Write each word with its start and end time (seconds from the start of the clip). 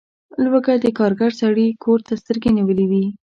لوږه 0.43 0.75
د 0.83 0.85
کارګر 0.99 1.31
سړي 1.41 1.67
کور 1.83 1.99
ته 2.07 2.13
سترګې 2.21 2.49
نیولي 2.57 2.85
وي. 2.91 3.05